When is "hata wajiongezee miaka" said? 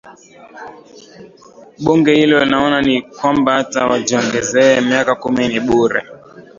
3.57-5.15